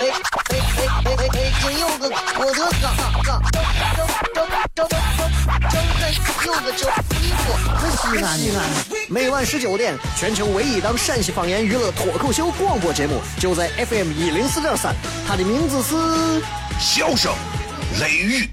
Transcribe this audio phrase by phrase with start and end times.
[0.00, 0.12] 哎哎
[0.48, 1.52] 哎哎哎！
[1.60, 2.88] 今有个我的哥，
[3.22, 3.60] 哥，周
[3.92, 4.40] 周
[4.74, 4.88] 周周
[5.68, 5.76] 周
[6.46, 6.88] 有个周
[7.20, 7.42] 衣服，
[7.90, 8.58] 西安西安。
[9.10, 14.96] 每晚十九点，全球唯一档陕西方言娱乐脱口秀广播节目，就在 FM 一零四点三。
[15.28, 15.94] 它的名字是
[16.80, 17.30] 《笑声
[18.00, 18.48] 雷雨》。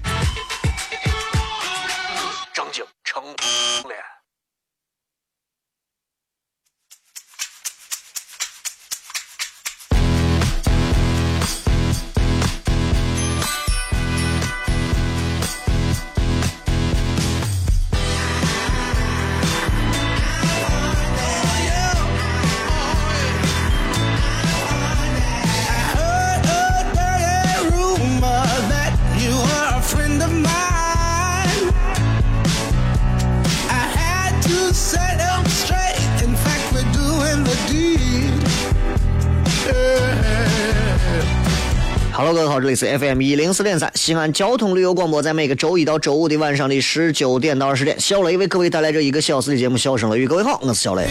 [42.68, 50.26] 这里是 FM 一零四点三西安交通旅游广播，在每个周一到周五的晚上的十九点到二十点，小雷为各位带来这一个小时的节目《笑声雷雨》。
[50.28, 51.08] 各位好，我是小雷。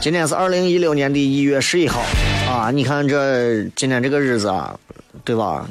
[0.00, 2.00] 今天是二零一六年的一月十一号
[2.48, 2.70] 啊！
[2.70, 4.78] 你看这今天这个日子啊，
[5.24, 5.66] 对吧？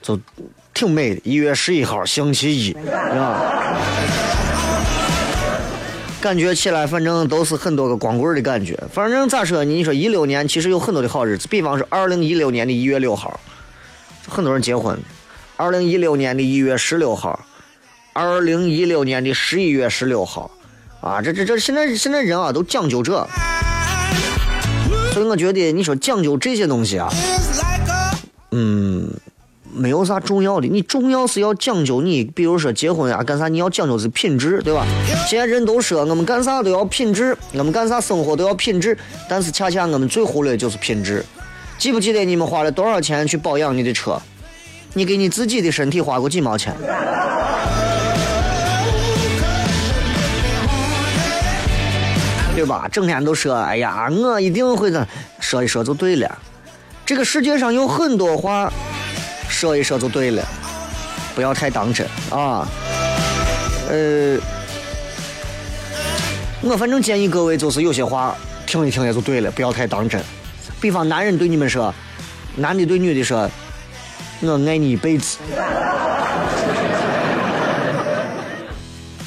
[0.00, 0.16] 就
[0.72, 3.76] 挺美的，一月十一号星期一，是吧？
[6.26, 8.76] 感觉起来，反正都是很多个光棍的感觉。
[8.92, 13.38] 反正咋说呢，你说一六年其实有很多的好日子，比方说二零一六年的一月六号，
[14.28, 14.96] 很多人结婚；
[15.56, 17.46] 二零一六年的一月十六号，
[18.12, 20.50] 二零一六年的十一月十六号，
[21.00, 23.24] 啊，这这这现在现在人啊都讲究这，
[25.12, 27.08] 所以我觉得你说讲究这些东西啊，
[28.50, 29.08] 嗯。
[29.76, 34.86] 没有啥重要的，你重要是要讲究你，比如说结婚呀干啥，你要讲究是品质，对吧？
[35.28, 38.96] 现在人都说我们干啥都要品质，我们干啥生活都要品质，
[39.28, 41.22] 但是恰恰我们最忽略的就是品质。
[41.76, 44.18] 记不记得你们花了多少钱去保养你的车？
[44.94, 46.74] 你给你自己的身体花过几毛钱？
[52.54, 52.88] 对吧？
[52.90, 55.06] 整天都说，哎呀，我一定会的，
[55.38, 56.38] 说一说就对了。
[57.04, 58.72] 这个世界上有很多话。
[59.48, 60.42] 说一说就对了，
[61.34, 62.66] 不要太当真啊。
[63.88, 64.38] 呃，
[66.60, 68.36] 我反正建议各位就是有些话
[68.66, 70.20] 听一听也就对了，不要太当真。
[70.80, 71.94] 比方男人对你们说，
[72.56, 73.48] 男的对女的说，
[74.40, 75.38] 我爱你一辈子，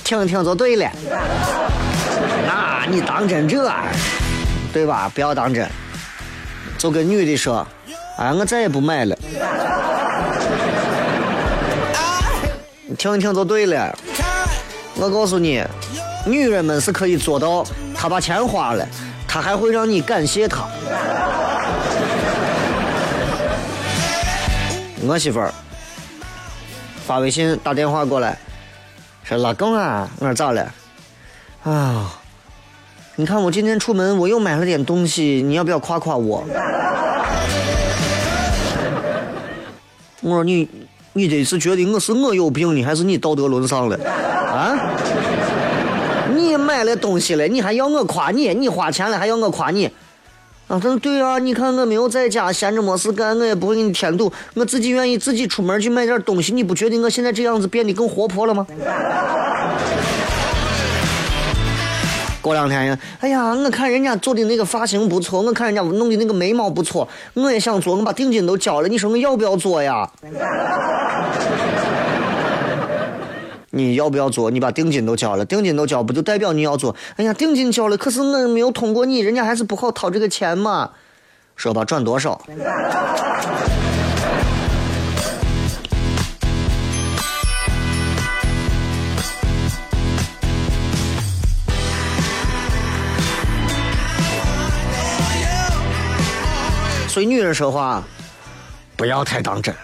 [0.04, 0.92] 听听就对了。
[2.46, 3.72] 那你当真这，
[4.74, 5.10] 对吧？
[5.14, 5.68] 不要当真。
[6.78, 7.66] 就跟女的说，
[8.18, 9.18] 哎，我再也不买了。
[13.00, 13.98] 听一听就对了。
[14.98, 15.64] 我告诉你，
[16.28, 17.66] 女人们是可以做到，
[17.96, 18.86] 她把钱花了，
[19.26, 20.66] 她还会让你感谢她。
[25.02, 25.54] 我媳妇儿
[27.08, 28.38] 发微信打电话过来，
[29.24, 30.70] 说老公啊，我说咋了？
[31.64, 32.20] 啊，
[33.16, 36.44] 你看我今天出门我又买了点东西，你要不要夸夸我？
[40.20, 40.68] 我说你。
[41.14, 43.98] 你这是觉得我是我有病呢，还是你道德沦丧了？
[44.06, 44.78] 啊？
[46.36, 48.54] 你买了东西了，你还要我夸你？
[48.54, 49.86] 你花钱了还要我夸你？
[50.68, 58.66] 啊，他说对啊，你看我没有在家闲着没事干，我也不会给你添堵，我自己愿意自己出门去买点东西，你不觉得我现在这样子变得更活泼了吗？
[62.42, 70.10] 过两天呀，哎呀，我看人家做的那个发型不错，我看人家弄的那个眉毛不错，我也想做，我把定金都交了，你说我要不要做呀？
[73.72, 74.50] 你要不要做？
[74.50, 76.96] 你把定金都交了，定金都交，不就代表你要做？
[77.18, 80.90] 哎呀，定金交了，可是我没有通过你，人家还是不好掏这个钱嘛。
[81.56, 82.42] 说吧，赚多少？
[97.20, 98.02] 所以女人说话
[98.96, 99.76] 不要太当真，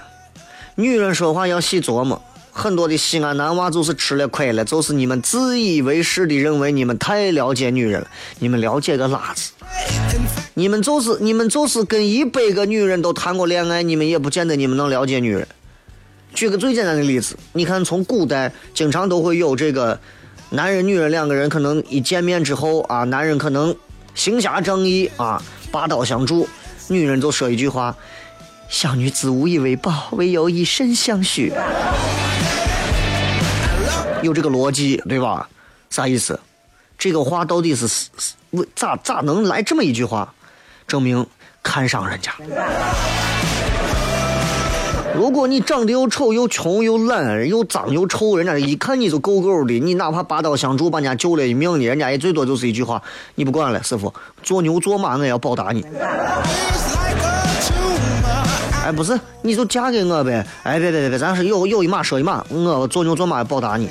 [0.75, 2.21] 女人说话要细琢磨。
[2.49, 8.07] 很多的西安男娃就是吃了亏了，就是你们自以为是的认为你们太了解女人了，
[8.39, 9.51] 你们了解个拉子！
[10.53, 15.45] 你们就是你们就是跟一百个女人都谈过恋爱，你们也不见得你们能了解女人。
[16.33, 19.99] 举个最简单的例子，你看从古代经常都会有这个
[20.51, 23.75] 男人女人两个人可能一见面之后啊，男人可能
[24.13, 26.47] 行侠仗义啊，拔刀相助，
[26.87, 27.95] 女人就说一句话
[28.69, 31.51] ：“小女子无以为报，唯有以身相许。”
[34.21, 35.47] 有这个逻辑对吧？
[35.89, 36.39] 啥意思？
[36.97, 37.87] 这个话到底是
[38.51, 40.33] 为咋咋能来这么一句话？
[40.87, 41.25] 证明
[41.61, 42.33] 看上人家。
[45.15, 49.79] 如果你长得又丑又穷又懒又脏又臭，人家一看你就够够的。
[49.79, 53.01] 你哪怕拔刀相助把人家救了一命呢，人家也最多就是一句话：
[53.35, 54.13] 你不管了，师傅，
[54.43, 55.85] 做牛做马我也要报答你。
[58.85, 60.45] 哎，不是，你就嫁给我呗。
[60.63, 63.89] 哎，别别别别，咱是有有一码说一码，我做牛做马报答你。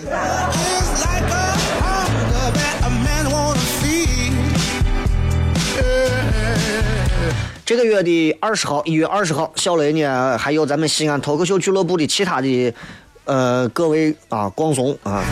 [7.67, 12.75] 这个月的二十号，一月二十号，小雷呢，还有咱们西安脱口秀俱乐部的其他的，
[13.25, 15.25] 呃，各位啊，广松啊，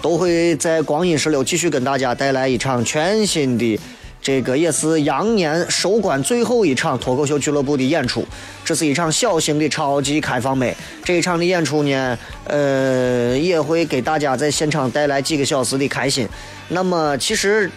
[0.00, 3.78] 都会在光阴十六继续跟大家带来一场全新的，
[4.22, 8.24] 这个也是羊年收官最后一场脱口秀俱乐部的演出。
[8.64, 16.26] 这是一场小型的超级开放麦，这一场的演出呢，呃，也会给大家在现场带来几个小时的开心。
[16.68, 17.70] 那么，其实。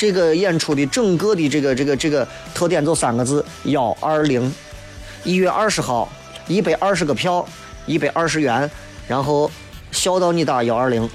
[0.00, 4.50] 这个演出的整个的这个这个这个特点就三个字：幺二零。
[5.24, 6.08] 一月二十号，
[6.48, 7.46] 一百二十个票，
[7.84, 8.70] 一百二十元，
[9.06, 9.50] 然后
[9.92, 11.06] 笑到你打幺二零，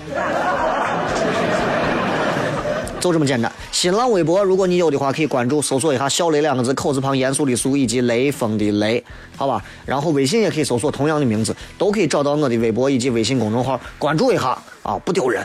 [3.00, 3.52] 就这么简单。
[3.72, 9.04] 新浪微博，如果你有的话，可以关注搜索一下“小雷”两个字，口字旁严肃的肃以及雷锋的雷，
[9.36, 9.60] 好吧？
[9.84, 15.44] 然后微信也可以搜索同样的名字，都可以找到我的微博以及微信公众号，关注一下啊，不丢人。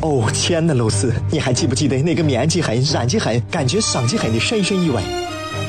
[0.00, 5.00] 哦，亲爱的露丝，你还记不记得那个面积狠、染技狠、感觉伤及狠的深深意外？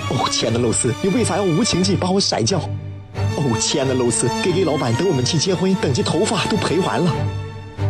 [0.09, 2.59] 哦，亲爱的露丝，你为啥要无情地把我甩掉？
[3.37, 7.11] 哦，亲爱的露丝，K K 老板等我们去结婚，等这头发都赔完了。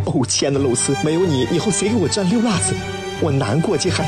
[0.05, 2.75] 哦，亲爱的露丝，没有你，以后谁给我赚六辣子？
[3.21, 4.05] 我难过极狠。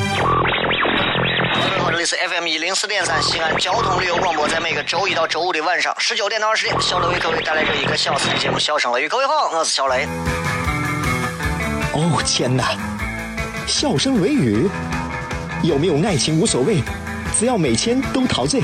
[2.14, 9.06] FM 一零四点三西安交通旅游广播，在每个周一到周五的晚上十九点到二十点，小雷为各位带来这一个小时的节目《笑声雷雨》。
[9.10, 10.06] 各位好，我是小雷。
[11.94, 12.78] 哦天哪！
[13.66, 14.70] 笑声雷雨，
[15.64, 16.84] 有没有爱情无所谓，
[17.36, 18.62] 只要每天都陶醉。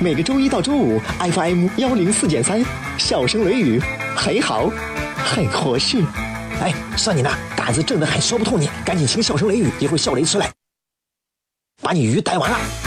[0.00, 2.62] 每个周一到周五，FM 幺零四点三，
[2.98, 3.80] 笑声雷雨，
[4.14, 4.70] 很好，
[5.24, 6.02] 很合适。
[6.60, 10.50] 哎，算你那胆子正的很，说不透你，赶紧请笑声雷雨，一会儿笑雷出来，
[11.86, 12.85] 把你鱼逮完了。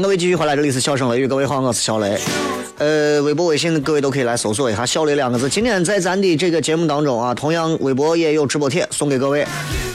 [0.00, 2.16] 各位继续回来，这里是笑声雷雨，各位好，我是小雷。
[2.78, 5.48] 呃，微博、微信各位都可以来搜索一下“小雷”两个字。
[5.48, 9.44] 今天在咱的这个节目当中啊，同样微博也有直播帖送给各位。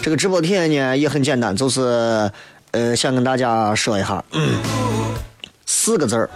[0.01, 2.29] 这个直播帖呢也很简单，就是
[2.71, 4.21] 呃，想跟大家说一下，
[5.65, 6.29] 四个字儿，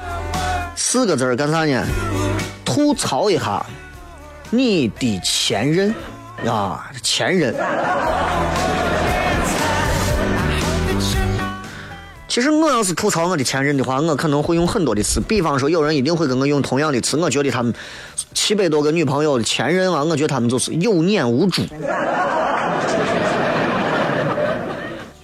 [0.75, 1.85] 四个字儿干啥呢？
[2.63, 3.65] 吐槽一下
[4.49, 5.93] 你的前任
[6.45, 7.53] 啊，前任。
[12.37, 15.19] 其实我要是吐槽我的前任的话，我可能会用很多的词。
[15.19, 17.17] 比方说，有人一定会跟我用同样的词。
[17.17, 17.73] 我觉得他们
[18.31, 21.63] 七百多个女朋友的前任啊，我觉得他们就是有眼无珠，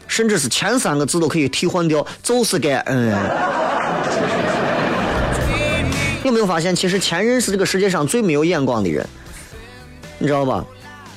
[0.07, 3.15] 甚至是前三个字都可以替换掉，就是该嗯。
[6.23, 9.07] 有没有发现，其实前任是这个世界上最没有眼光的人，
[10.17, 10.65] 你知道吧？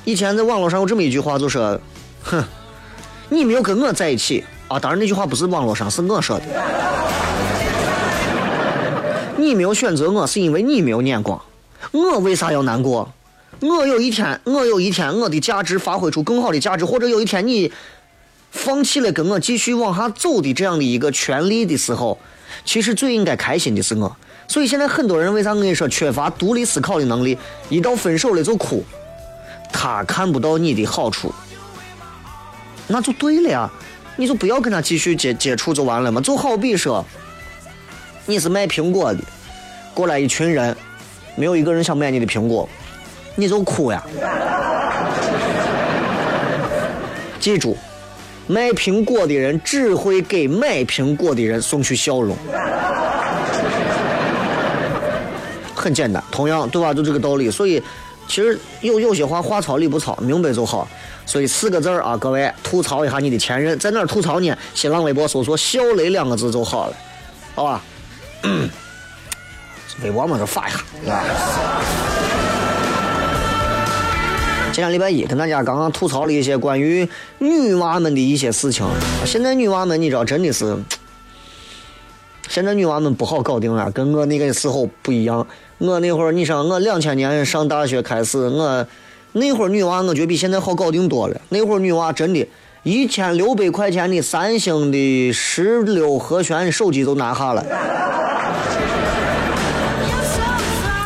[0.05, 1.81] 以前在网络上有这么一句话，就说
[2.21, 2.43] ：“哼，
[3.29, 6.45] 你没有跟我在一起。”啊，当然那句话不是网络上，是我说的。
[9.37, 11.39] 你没有选择我，是因为你没有眼光。
[11.91, 13.09] 我为啥要难过？
[13.61, 17.71] 我有一天，我有一天，我的价值发挥出更好的价值，或者有一天你
[18.51, 22.17] 放弃了跟我继续往下走的这样的一个权利的时候，
[22.65, 24.15] 其实最应该开心的是我。
[24.47, 27.37] 所以现在很多人为啥我跟你说缺乏独立思考的能力？
[27.69, 28.83] 一到分手了就哭，
[29.71, 31.33] 他看不到你的好处，
[32.87, 33.69] 那就对了呀。
[34.17, 37.05] 你就不要跟他继续接接触就完了嘛，就好比说，
[38.25, 39.19] 你是卖苹果的，
[39.93, 40.75] 过来一群人，
[41.35, 42.67] 没有一个人想买你的苹果，
[43.35, 44.03] 你就哭呀。
[47.39, 47.77] 记住，
[48.47, 52.35] 卖苹果的人只会给买苹果的人送去笑容。
[55.75, 56.91] 很简单，同样对吧？
[56.93, 57.51] 就这个道理。
[57.51, 57.81] 所以，
[58.27, 60.87] 其实有有些话话糙理不糙，明白就好。
[61.25, 64.55] 所以四个字儿啊，各位吐槽一下你的前任，在哪儿吐槽呢？
[64.73, 66.95] 新浪微博搜索“小雷”两个字就好了，
[67.55, 67.81] 好吧？
[70.03, 71.23] 微博嘛，就发一下，对吧？
[74.71, 78.85] 今天礼拜一，跟大家刚刚吐槽了一些关于女娃们的一些事情。
[79.25, 80.77] 现在女娃们，你知道，真的是，
[82.47, 85.45] 现在女娃们不好搞定了，跟我那个时候不一样。
[85.79, 88.87] 我那会儿，你想，我两千年上大学开始，我
[89.33, 91.39] 那会儿女娃，我觉得比现在好搞定多了。
[91.49, 92.47] 那会儿女娃真的，
[92.81, 97.63] 一千六百块钱的三星的十六和弦手机都拿下了。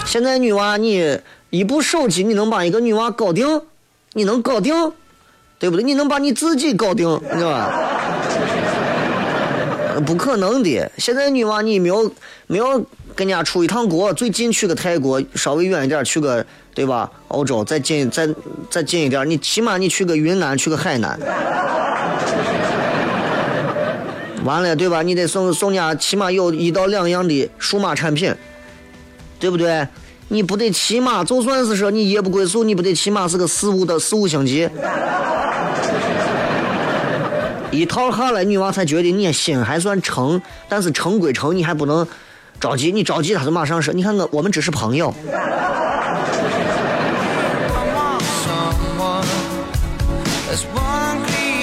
[0.06, 3.62] 现在女娃，你一部手机，你能把一个女娃搞定？
[4.14, 4.74] 你能搞定，
[5.60, 5.84] 对不对？
[5.84, 7.70] 你能把你自己搞定，你知道吧？
[10.06, 10.90] 不可能的。
[10.98, 12.10] 现在女娃，你没有
[12.48, 12.82] 没有。
[13.16, 17.10] 跟人家出一趟国，最近去个泰国，稍微远一点去个，对吧？
[17.28, 18.28] 欧洲再近再
[18.70, 21.20] 再近一点，你起码你去个云南，去个海南。
[24.44, 25.02] 完了，对吧？
[25.02, 28.34] 你得送送人家起码有一到两样的数码产品，
[29.40, 29.88] 对不对？
[30.30, 34.70] 你不得起码就算是说你夜不归宿，你不得起码是个四五的四五星级。
[37.70, 42.08] 一套下来，女娃才觉得你心还算诚，但是诚归诚，你还不能。
[42.62, 45.12] 着急，你着急，他就马上说：“你看我，我们只是朋友。”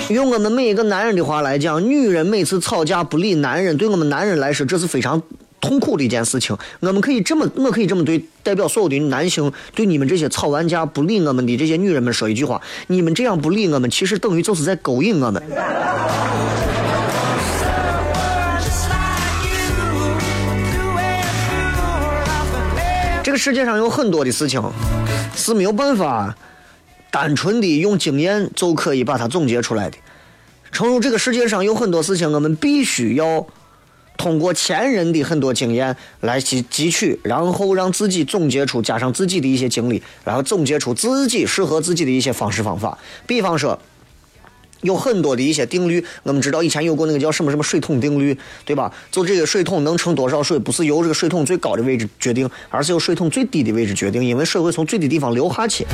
[0.09, 5.23] 用我们每一个男人的话来讲，女人每次吵架不理男人，对我们男人来说，这是非常
[5.61, 6.57] 痛苦的一件事情。
[6.81, 15.41] 我们可以这么，我可以这么对代表所有的男性，对你们这些吵完架不理我们的这些女人们说一句话：你们这样不理我们，其实等于就是在勾引我们。
[23.39, 24.61] 世界上有很多的事情
[25.35, 26.37] 是没有办法
[27.11, 29.97] 单纯的用经验就可以把它总结出来的。
[30.73, 33.47] 诚如这个世界上有很多事情，我们必须要
[34.17, 42.99] 通过前人的很多经验来去汲取，然后让自己总结出，加上自己的一些经历，然后总结出自己适合自己的一些方式方法。
[43.27, 43.79] 比方说。
[44.83, 48.93] 有很多的一些定律，我们知道以前有过那个叫什么什么水桶定律，对吧？
[49.11, 55.87] 就这个水桶能盛多少水，不是由这个水桶最高的位置决定，而是由水桶最低的位置决定，因为水会从最低地方流下去。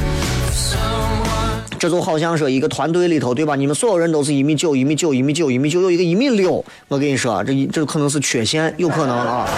[1.79, 3.55] 这就好像说一个团队里头，对吧？
[3.57, 9.49] 你们所有人都是一米九、一米九、一米九、一米九，有一个一米六，我跟你说，这这可能是缺陷，有可能啊。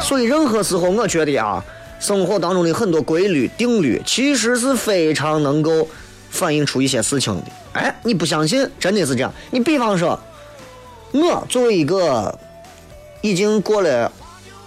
[0.00, 1.64] 所以任何时候，我觉得啊。
[2.02, 5.86] 生活当中的很多规律、定律，其实是非常能够
[6.30, 7.42] 反映出一些事情的。
[7.74, 9.32] 哎，你不相信，真的是这样。
[9.52, 10.18] 你比方说，
[11.12, 12.36] 我作为一个
[13.20, 14.10] 已经过了，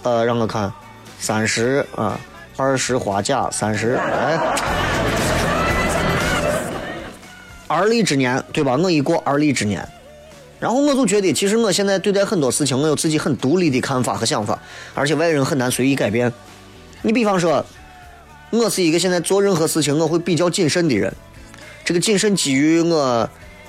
[0.02, 0.72] 呃，让我看，
[1.18, 2.18] 三十啊，
[2.56, 4.40] 二十花甲，三十，哎，
[7.68, 8.78] 而立之年，对吧？
[8.82, 9.86] 我一过而立之年，
[10.58, 14.58] 然后我就觉得，其实我现在对待很多事情，我有自己很独立的看法和想法，
[14.94, 16.32] 而且外人很难随意改变。
[17.02, 17.64] 你比方说，
[18.50, 21.12] 我是一个现在做任何事情我会比较谨慎的人。
[21.84, 23.28] 这个谨慎基于我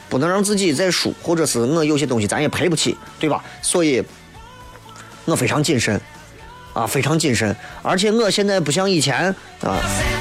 [0.10, 3.44] 不能让自己再输，或者是我有些东西咱也赔不起，对吧？
[3.62, 4.04] 所以，
[5.26, 6.02] 我非常谨慎，
[6.78, 7.56] 啊，非常谨慎。
[7.82, 9.76] 而且我现在不像以前啊，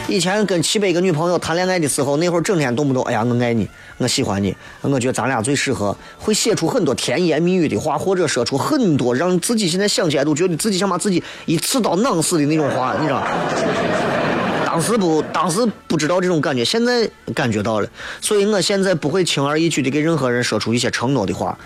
[0.08, 13.22] 以前跟七百个女朋友谈恋爱的时候，那会儿整天动不动，哎呀，我爱你，我喜欢你，我觉得咱俩最适合，会写出很多甜言蜜语的话，或者说出很多让自己现在想起来都觉得自己想把自己一刺刀囊死的那种话，你知道。
[14.64, 17.88] 当时不，当时不知道这种感觉，现在感觉到了。
[18.20, 21.58] 所以我现在不会轻而易举的给任何人说出一些承诺的话。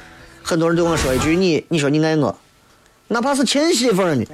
[0.42, 2.36] 很多人对我说一句：“你，你说你爱我，
[3.12, 4.24] 哪怕是亲媳妇呢，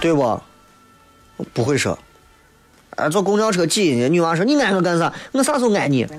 [0.00, 0.40] 对不？
[1.52, 1.96] 不会说。
[2.96, 5.12] 啊，坐公交车挤呢，女娃说：“你爱我干啥？
[5.30, 6.04] 我啥时候爱你？”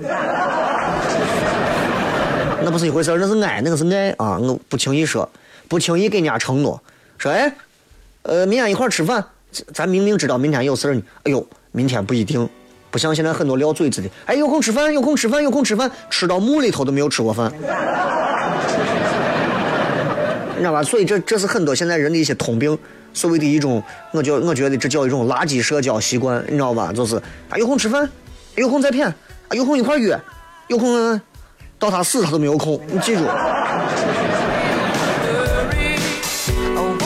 [2.64, 4.38] 那不是一回事那是爱，那个是爱啊！
[4.38, 5.28] 我不轻易说，
[5.68, 6.82] 不轻易给人家承诺。
[7.18, 7.54] 说哎，
[8.22, 9.22] 呃，明天一块吃饭，
[9.74, 11.02] 咱明明知道明天有事儿呢。
[11.24, 12.48] 哎呦，明天不一定，
[12.90, 14.08] 不像现在很多撂嘴子的。
[14.26, 17.52] 哎，有空吃饭，有空吃饭，有空吃饭，吃到墓里头都没有吃过饭，
[20.54, 20.82] 你知道吧？
[20.82, 22.78] 所以这这是很多现在人的一些通病，
[23.12, 26.92] 所谓的一种，我觉我觉得这叫一种垃圾社交习惯，你知道吧？
[26.92, 27.16] 就是
[27.50, 28.08] 啊，有空吃饭，
[28.54, 29.12] 有空再骗，
[29.50, 30.18] 有空一块约，
[30.68, 31.20] 有空
[31.78, 33.22] 到他死他都没有空，你记住，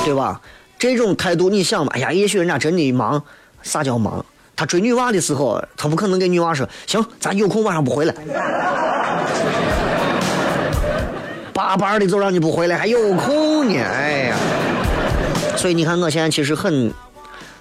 [0.04, 0.40] 对吧？
[0.78, 1.92] 这种态度，你想吧？
[1.94, 3.22] 哎呀，也许人家真的忙，
[3.62, 4.25] 啥叫忙？
[4.61, 8.14] 他追女娃的时候，他不可能跟女娃说：“行，咱有空晚上不回来。”
[11.55, 13.81] 巴巴的就让你不回来，还有空呢？
[13.83, 14.37] 哎呀！
[15.57, 16.93] 所以你看，我现在其实很、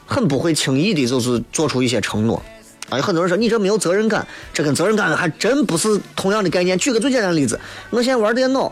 [0.06, 2.44] 很不会轻易的，就是做出一些承诺。
[2.90, 6.78] 啊，很多人说你这没有责任感，这跟责任感还真不是同样的概念。
[6.78, 7.58] 举个最简单的例子，
[7.92, 8.70] 我现在玩电脑，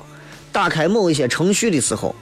[0.51, 2.13] 打开某一些程序的时候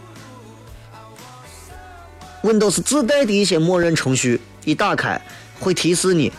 [2.43, 5.19] ，Windows 自带的一些默认程序一打开
[5.59, 6.31] 会提示你，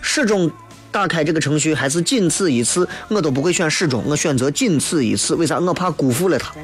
[0.00, 0.50] 始终。
[0.90, 5.34] 打开这个程序还是仅此一次，我都不会选始终，我选择仅此一次。
[5.34, 5.58] 为啥？
[5.60, 6.54] 我怕辜负了他。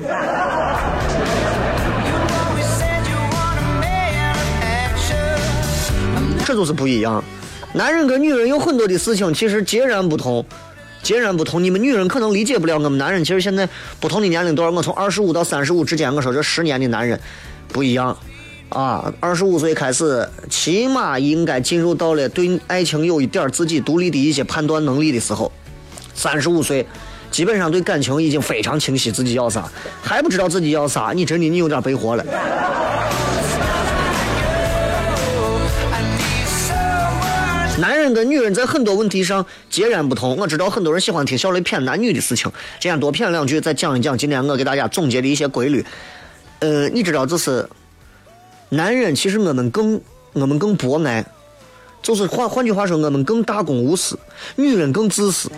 [6.46, 7.22] 这就是不一样。
[7.74, 10.44] 男人跟女人有很多的事情其实截然不同，
[11.02, 11.62] 截然不同。
[11.62, 13.22] 你们女人可能理解不了我们男人。
[13.22, 13.68] 其实现在
[14.00, 17.20] 不同的年龄段，我从二十五到三十五之间，我说这十年的男人
[17.68, 18.16] 不一样。
[18.74, 25.50] 啊，二十五岁开始，起码应该进入到了对爱情有一点自己独立的一些判断能力的时候。
[26.12, 26.84] 三十五岁，
[27.30, 29.70] 基本上对感情已经非常清晰自己要啥，
[30.02, 32.24] 还不知道自己要啥，你真的你有点白活了。
[37.78, 40.36] 男人跟女人在很多问题上截然不同。
[40.36, 42.50] 我知道很多人喜欢听小雷谝男女的事情，
[42.80, 45.86] 今天多谝两句，再讲一讲今天我给大家总结的一些规律。
[46.58, 47.68] 呃，你知道这是？
[48.76, 50.00] 男人其实我们更
[50.32, 51.24] 我们更博爱，
[52.02, 54.18] 就是换换句话说，我们更大公无私，
[54.56, 55.48] 女人更自私。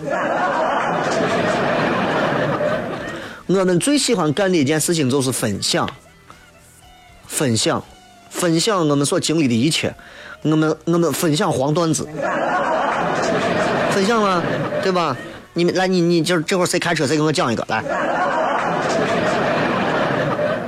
[3.47, 5.89] 我们最喜欢干的一件事情就是分享，
[7.25, 7.83] 分享，
[8.29, 9.95] 分享我们所经历的一切，
[10.43, 12.07] 我们我们分享黄段子，
[13.91, 14.43] 分享吗？
[14.83, 15.15] 对吧？
[15.53, 17.83] 你们来，你你就是这会儿谁开车谁给我讲一个来。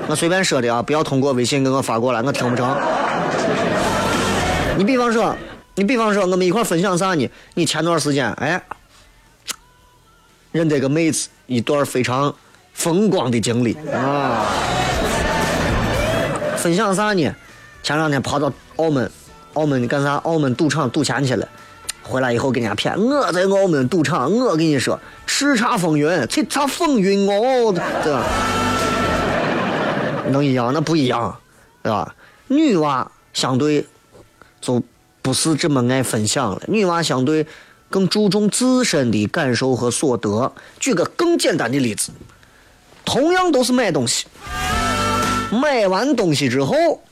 [0.09, 2.75] 我随便说的啊，不要通过微信给我发过来，我听不成。
[4.75, 5.35] 你比方说，
[5.75, 7.29] 你比方说，我们一块分享啥呢？
[7.53, 8.59] 你前段时间，哎，
[10.51, 12.33] 认得个妹子，一段非常
[12.73, 14.47] 风光的经历啊。
[16.57, 17.35] 分享啥呢？
[17.83, 19.11] 前两天跑到澳门，
[19.53, 20.15] 澳门干啥？
[20.15, 21.47] 澳门赌场赌钱去了，
[22.01, 22.99] 回来以后给人家骗。
[22.99, 27.71] 我在澳门赌场，我跟你说，叱咤风云，叱咤风云哦，
[28.03, 28.25] 对吧？
[30.29, 30.71] 能一样？
[30.73, 31.37] 那不一样，
[31.83, 32.15] 对吧？
[32.47, 33.85] 女娃相对
[34.59, 34.81] 就
[35.21, 36.61] 不是这么爱分享了。
[36.67, 37.45] 女娃相对
[37.89, 40.51] 更注重自身的感受和所得。
[40.79, 42.11] 举个更简单的例子，
[43.05, 44.25] 同样都是买东西，
[45.51, 47.03] 买完东西之后，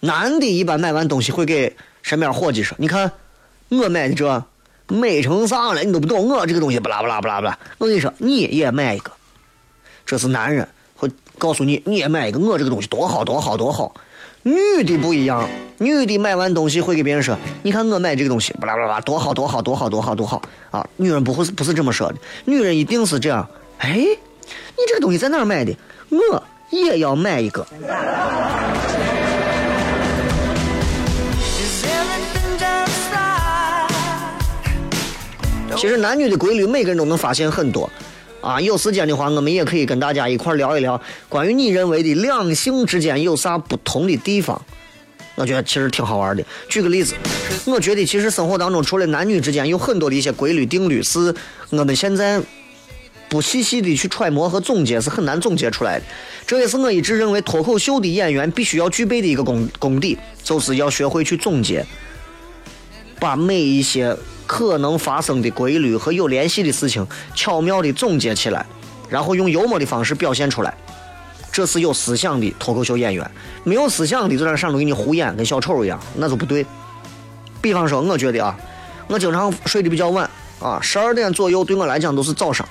[0.00, 3.12] 男的一般买完东西会给身边伙计说：“你看，
[3.68, 4.44] 我买的这
[4.88, 5.82] 美成啥了？
[5.82, 9.12] 你都不懂，我这个东西不拉不拉不拉不拉。”我跟你说，你也买一个，
[10.04, 10.68] 这是男人。
[11.42, 13.92] 告诉你，你也买一个，我这个东西多好多好多好。
[14.44, 23.44] 女的不一样，女的买完东西会给别人说：“你看我买这个东西，巴拉巴拉多好多好多好多好多好啊！”女人不会不是这么说的，女人一定是这样。
[23.78, 25.76] 哎，你这个东西在哪儿买的？
[26.10, 27.66] 我也要买一个。
[35.74, 37.90] 其实男女的规律，每个人都能发现很多。
[38.42, 44.60] 啊，有时间的话，我们也可以跟大家一块聊一聊，关于你认为的两性之间有啥不同的地方。
[45.36, 46.44] 我觉得其实挺好玩的。
[46.68, 47.14] 举个例子，
[47.66, 51.32] 我觉得其实生活当中除了男女之间有很多的一些规律定律，是
[51.70, 52.42] 我们现在
[53.28, 56.04] 不细细的去揣摩和总结是很难总结出来的。
[56.44, 61.86] 这也是我一直认为脱口秀的演员必须要具备的一个功功底，就是要学会去总结，
[63.20, 64.16] 把每一些。
[64.52, 68.66] 可能发生的规律和有联系的事情，巧妙的总结起来，
[69.08, 70.74] 然后用幽默的方式表现出来，
[71.50, 73.30] 这是有思想的脱口秀演员。
[73.64, 76.66] 没有思想的，就在上头给你胡演，跟小丑一样，那就不对。
[77.62, 78.54] 比方说，我觉得啊，
[79.06, 80.28] 我经常睡得比较晚
[80.60, 82.68] 啊，十二点左右对我来讲都是早上，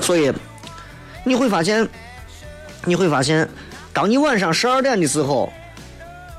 [0.00, 0.32] 所以
[1.24, 1.88] 你会发现，
[2.84, 3.48] 你会发现，
[3.92, 5.52] 当你晚上十二点的时候。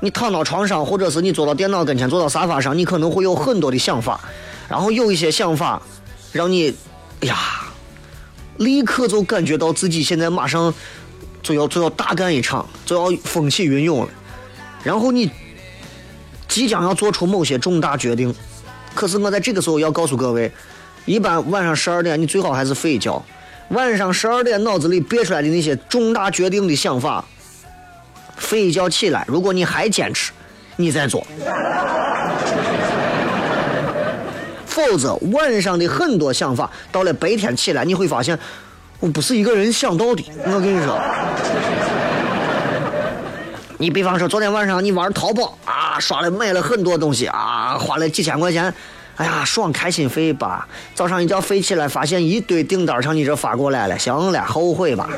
[0.00, 4.20] 你躺到床上，或者是你坐到电脑跟前，坐到沙发上，你可能会有很多的想法，
[4.68, 5.82] 然后有一些想法，
[6.30, 6.72] 让你，
[7.20, 7.36] 哎呀，
[8.58, 10.72] 立刻就感觉到自己现在马上
[11.42, 14.08] 就要就要大干一场，就要风起云涌了。
[14.84, 15.28] 然后你
[16.46, 18.32] 即将要做出某些重大决定，
[18.94, 20.52] 可是我在这个时候要告诉各位，
[21.06, 23.20] 一般晚上十二点你最好还是睡一觉。
[23.70, 27.24] 晚上十二点脑子里憋出来的那些重大决定的想法。
[28.38, 30.32] 睡一觉起来，如果你还坚持，
[30.76, 31.26] 你再做。
[34.66, 38.38] 否则晚上的很多想法，到了白天起来，你会发现，
[39.00, 40.24] 我不是一个人想到的。
[40.44, 40.96] 我跟你说，
[43.76, 48.72] 你比方说昨天晚上你玩淘宝啊，刷了买了很多东西啊，花了几千块钱，
[49.16, 50.66] 哎呀，爽开心飞吧。
[50.94, 55.08] 早上一觉飞起来，发现一堆订单上你这发过来了，行了，后悔吧。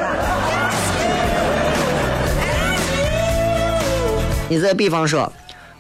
[4.51, 5.33] 你再比方说，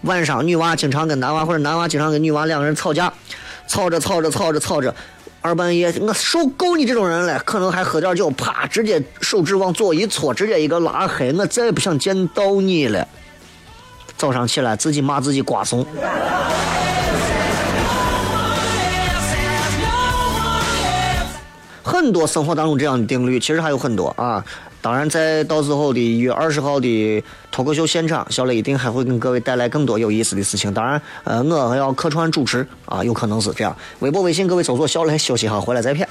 [0.02, 3.12] 晚上女娃经常跟男娃或者男娃经常跟女娃两个人吵架，
[3.66, 4.94] 吵着吵着吵着吵着，
[5.40, 13.09] 二半夜我受够你这种人了，可能还喝点酒，啪，直接手指往左一搓，直接一个拉黑，我再也不想见到你了。
[14.16, 15.85] 早上起来自己骂自己瓜怂。
[21.90, 24.44] 很多生活当中这样的定律，其实还有很多啊。
[24.81, 30.72] 当然，在到时候的一月二十号的脱口秀现场，小磊一定还会跟各位带来更多有意思的事情。
[30.72, 33.76] 当然，呃，我还要客串主持啊，有可能是这样。
[33.98, 36.09] 微博、微信，各位搜索“小磊”，休息好，回来再片。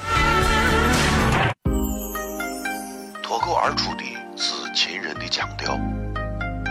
[3.24, 4.04] 脱口而出的
[4.36, 5.80] 是秦人的腔调，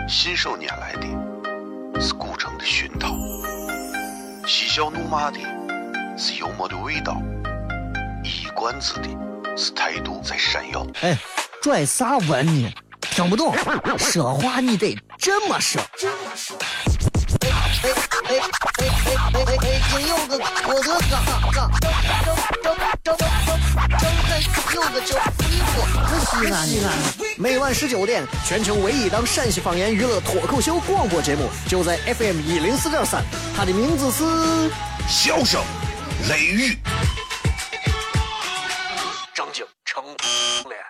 [0.07, 3.17] 信手拈来的是古城的熏陶，
[4.47, 5.39] 嬉笑怒骂的
[6.17, 7.21] 是幽默的味道，
[8.59, 9.09] 一冠子的
[9.57, 10.85] 是态度在闪耀。
[11.01, 11.17] 哎。
[11.63, 12.69] 拽啥文呢？
[13.01, 13.55] 听不懂，
[13.97, 15.81] 说话你得这么说。
[15.81, 17.93] 哎哎哎
[18.25, 18.83] 哎哎
[19.33, 20.27] 哎哎！
[20.27, 21.23] 个郭德纲，
[21.55, 21.95] 张张
[22.65, 24.41] 张张张张开
[24.75, 26.91] 有个叫李波，是西安的。
[27.37, 33.23] 每晚十九点，全球唯一档陕西方言娱乐脱口秀广播节目，就在 FM 一零四点三。
[33.57, 34.25] 它的名字是
[35.09, 35.63] 《笑声
[36.29, 36.73] 雷雨》。
[39.39, 40.05] 张景成
[40.69, 40.88] 脸。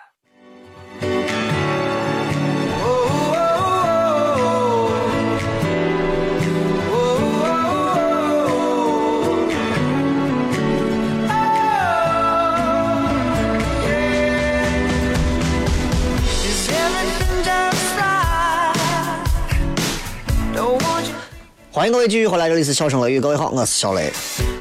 [21.70, 24.10] 欢迎各位继续回来，这里是笑声雷雨，各位好，我是小雷。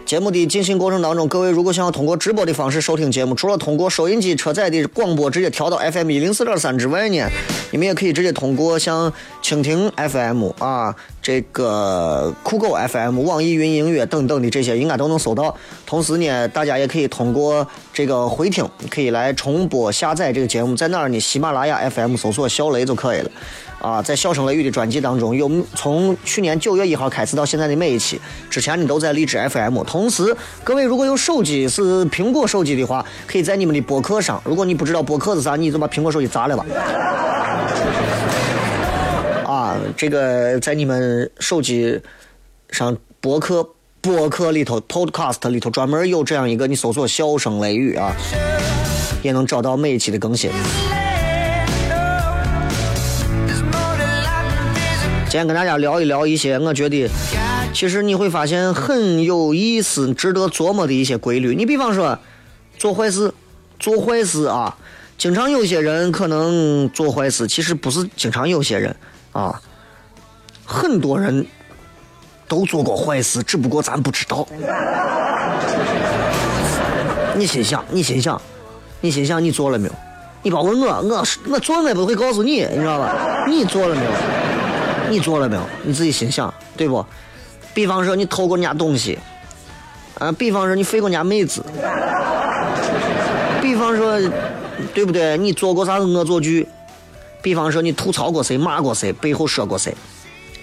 [0.05, 7.25] 节目的进行过程当中，各位如果想要通过直播的方式收听节目，除了通过收音机车载的广播直接调到 FM 一零四点三之外呢，
[7.71, 15.55] 你们也可以直接通过像蜻蜓 FM 啊、这个酷狗 FM、网易云音乐等等的这些，应该都能搜到。
[15.85, 21.17] 同时呢，大家也可以通过这个回听，可以来重播下载这个节目，在哪儿呢？
[21.17, 23.31] 喜马拉雅 FM 搜索小雷就可以了。
[23.79, 29.83] 啊，在笑声雷雨的专辑当中，有从去年九月一号开始到现在的每一期，之前你都在荔枝 FM。
[29.83, 34.41] 同时，各位如果有手机是苹果手机的话，可以在你们的博客上。
[34.43, 36.65] 如果你不知道博客是啥，你就把苹果手机砸了吧。
[39.45, 42.01] 啊，这个在你们手机
[42.71, 43.69] 上博客
[44.01, 48.11] 博客里头，Podcast 里头专门有这样一个，你搜索“笑声雷雨”啊，
[49.21, 50.49] 也能找到每一期的更新。
[55.37, 57.07] 先跟大家聊一聊一些，我觉得
[57.71, 61.53] 其实你会发现很有意思、值得琢磨的一些规律。
[61.53, 62.17] 你比方说，
[62.75, 63.31] 做坏事，
[63.79, 64.75] 做坏事啊，
[65.15, 68.95] 经常有些人可能做坏事，其实不是经常有些人
[69.31, 69.61] 啊，
[70.65, 71.45] 很多人
[72.47, 74.47] 都做过坏事，只不过咱不知道。
[77.35, 78.41] 你心想，你心想，
[79.01, 79.93] 你心想，你做了没有？
[80.41, 83.45] 你别问我，我我做我也不会告诉你，你知道吧？
[83.47, 84.11] 你做了没有？
[85.09, 85.61] 你做了没有？
[85.83, 87.05] 你自己心想，对不？
[87.73, 89.19] 比方说你偷过人家东西，
[90.17, 91.63] 啊，比方说你睡过人家妹子，
[93.61, 94.19] 比方说，
[94.93, 95.37] 对不对？
[95.37, 96.67] 你做过啥子恶作剧？
[97.41, 99.95] 比方说你吐槽过谁，骂过谁，背后说过谁？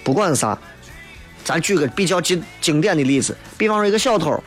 [0.03, 0.57] 不管啥，
[1.43, 4.43] 咱举个比较经经典的例子，比方说一个小偷，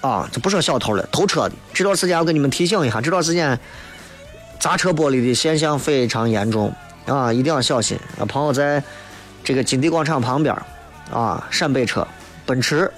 [0.00, 1.52] 啊，这不说小偷了，偷车的。
[1.74, 3.58] 这段时间我跟你们提醒一下，这段时间
[4.58, 6.72] 砸车玻璃的现象非常严重。
[7.06, 7.98] 啊，一定要小心！
[8.18, 8.82] 啊，朋友在
[9.42, 10.54] 这个金地广场旁边，
[11.12, 12.06] 啊，陕北车，
[12.46, 12.90] 奔驰，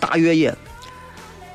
[0.00, 0.52] 大越野，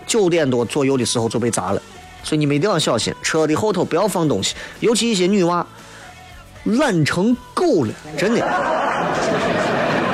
[0.08, 1.82] 九点多左右的时候就被砸了，
[2.24, 5.66] 所以你们一定要小心，车的后头不要放东西，尤其一些女娃，
[6.64, 8.42] 懒成狗了，真的，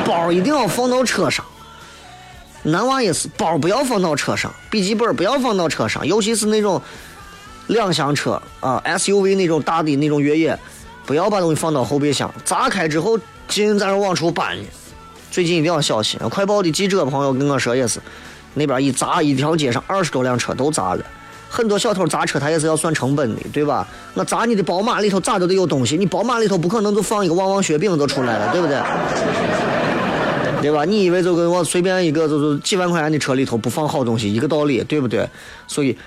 [0.03, 1.45] 包一定要放到车上，
[2.63, 6.81] 男娃也是，包不要放到车上，笔记本不要放到车上，尤其是那种
[7.67, 10.57] 两厢车啊，SUV 那种大的那种越野。
[11.05, 14.63] 不要把东西放到后备箱，砸开之后进在那往出搬呢。
[15.29, 16.19] 最近一定要小心。
[16.29, 17.99] 快报的记者朋友跟我说也是，
[18.53, 21.03] 那边一砸，一条街上二十多辆车都砸了。
[21.49, 23.85] 很多小偷砸车他也是要算成本的，对吧？
[24.13, 28.77] 那砸你的宝马里头咋都得有东西，你宝马里头不可能就放一个旺旺雪饼就出来了，对不对？
[30.61, 30.85] 对吧？
[30.85, 35.27] 你以为就跟我随便一个就是几万块钱的车里头不放好东西一个道理，对不对？
[35.67, 35.97] 所以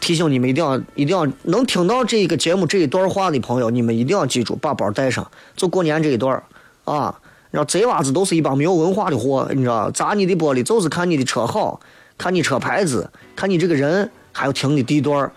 [0.00, 6.42] 提醒你们一定要一定要能听到这个节目这一段话的朋友，你们一定要记住，把包带上，就过年这一段
[6.84, 7.14] 啊。
[7.50, 9.90] 然后贼娃子都是一帮没有文化的货，你知道？
[9.90, 11.80] 砸你的玻璃就是看你的车好，
[12.18, 15.30] 看你车牌子，看你这个人，还有停的地段，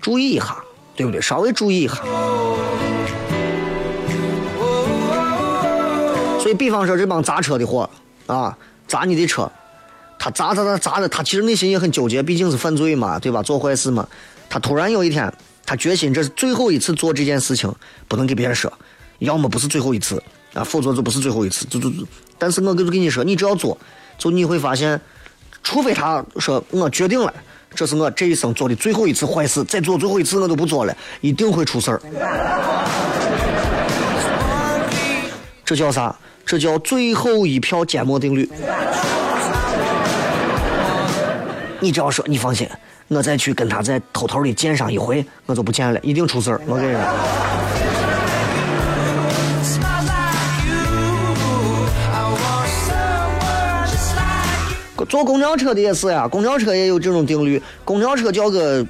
[0.00, 0.56] 注意一下，
[0.94, 1.20] 对不对？
[1.20, 1.96] 稍微注意一下。
[6.40, 7.90] 所以，比方说这帮砸车的货
[8.26, 9.50] 啊，砸你的车，
[10.26, 13.40] 他砸砸砸砸的，他其实内心也很纠结，毕竟是犯罪嘛，对吧？
[13.44, 14.04] 做坏事嘛。
[14.48, 15.32] 他突然有一天，
[15.64, 17.72] 他决心这是最后一次做这件事情，
[18.08, 18.72] 不能给别人说，
[19.20, 20.20] 要么不是最后一次
[20.52, 21.64] 啊，否则就不是最后一次。
[21.66, 22.04] 就就就，
[22.38, 23.78] 但是我跟跟你说，你只要做，
[24.18, 25.00] 就你会发现，
[25.62, 27.32] 除非他说我决定了，
[27.72, 32.02] 这是我这一生做的最后一次坏事，再做最后一次我都不做了，一定会出事儿。
[35.64, 36.16] 这叫啥？
[36.44, 38.50] 这叫最后一票缄默定律。
[41.86, 42.68] 你只要说你放心，
[43.06, 46.60] 我再去跟他再偷偷的见上一回，我就不见了，一定出事儿。
[46.66, 47.00] 我跟你说。
[55.08, 57.62] 坐公交车的也是呀，公交车也有这种定律。
[57.84, 58.84] 公交车叫个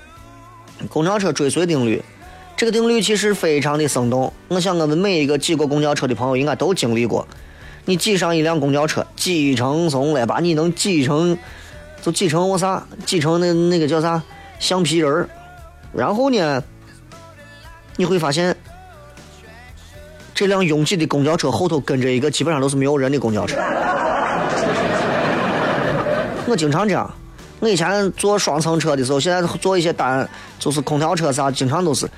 [0.88, 2.02] 公交车追随定律，
[2.56, 4.32] 这个定律其实非常的生动。
[4.48, 7.28] 我想我们每一个挤过公交车的朋友应该都经历过。
[7.84, 11.36] 你挤上一辆公交车，挤成怂了，把你能挤成，
[12.06, 12.86] 就挤成我啥？
[13.04, 14.22] 挤成那那个叫啥？
[14.60, 15.28] 橡皮人儿。
[15.92, 16.62] 然后呢，
[17.96, 18.56] 你会发现，
[20.32, 23.56] 这辆拥挤的公交车后头跟着一个基本上都是没有人的公交车。
[26.46, 27.12] 我经常这样，
[27.58, 30.28] 我以前坐双层车的时候，现在坐一些单，
[30.60, 32.08] 就是空调车啥，经常都是，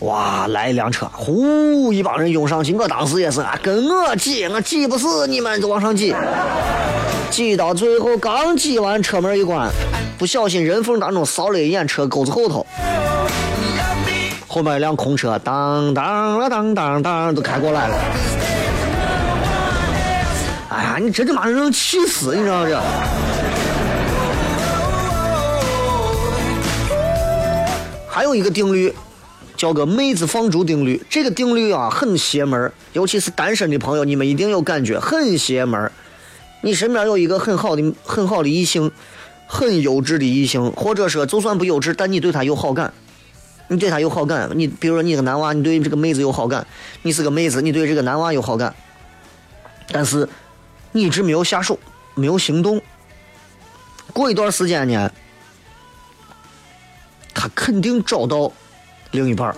[0.00, 6.12] 哇，来一辆车，呼，一帮人拥上去，我当时也是啊，跟我挤，我挤不死你们，就往上挤，
[7.30, 9.70] 挤到最后刚挤完，车门一关，
[10.16, 12.66] 不小心人缝当中扫了一眼车钩子后头，
[14.46, 17.94] 后面一辆空车，当当了当当当，都开过来了。
[20.70, 22.80] 哎呀，你真他妈能气死，你知道这？
[28.08, 28.94] 还有一个定律，
[29.56, 31.04] 叫个妹子放逐定律。
[31.10, 35.90] 这个定律啊，很邪门尤其是单身的朋友，你们一定有感觉，很邪门
[36.62, 38.90] 你身边有一个很好的、很好的异性，
[39.46, 42.92] 很优质的异性，或者说就算不优质，但你对他有好感，
[43.68, 44.50] 你对他有好感。
[44.54, 46.66] 你比如说，你个男娃，你对这个妹子有好感，
[47.02, 48.74] 你是个妹子，你对这个男娃有好感，
[49.92, 50.28] 但是
[50.92, 51.78] 你一直没有下手，
[52.14, 52.80] 没有行动。
[54.12, 55.10] 过一段时间呢？
[57.34, 58.50] 他肯定找到
[59.10, 59.54] 另一半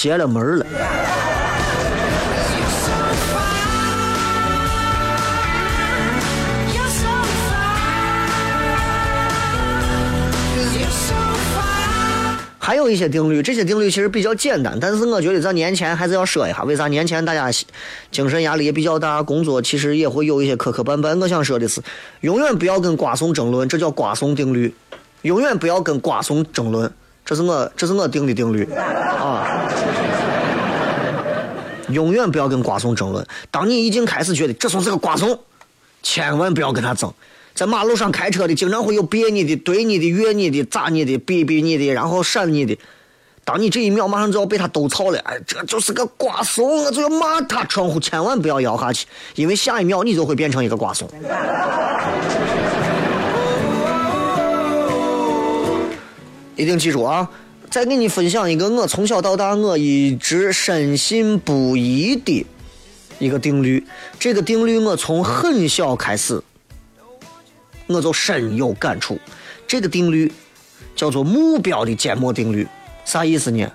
[0.00, 0.64] 邪了门了。
[12.58, 16.62] 还有一些定律，这些定律其实比较简单，但是我觉得在年前还是要说一下。
[16.62, 17.50] 为啥年前大家
[18.10, 21.18] 精神压力也比较大，工作其实也会有一些磕磕绊绊。
[21.20, 21.82] 我想说的是，
[22.22, 24.74] 永远不要跟瓜怂争论，这叫瓜怂定律。
[25.20, 26.90] 永远不要跟瓜怂争论，
[27.22, 29.49] 这是我这是我定的定律啊。
[31.92, 33.26] 永远不要跟瓜怂争论。
[33.50, 35.38] 当你已经开始觉得这怂是个瓜怂，
[36.02, 37.12] 千万不要跟他争。
[37.54, 42.78] 在马路上开车的，经常会有别你的、怼你的、越你的、砸你的、逼逼你的，然后闪你的。
[43.44, 47.64] 当你这一秒马上就要被他兜操了，哎，这就是个瓜怂，我就要骂他。
[47.64, 51.08] 窗户千万不要摇下去，因为下一秒你就会变成一个瓜怂。
[56.56, 57.28] 一定记住啊！
[57.70, 62.44] 再给你分享一个我从小到大我一直深信不疑的
[63.20, 63.86] 一个定律。
[64.18, 66.42] 这个定律我从很小开始。
[67.86, 69.18] 我就深有感触，
[69.66, 70.32] 这个定律
[70.94, 72.64] 叫做目标的缄默定律，
[73.04, 73.68] 啥意思呢？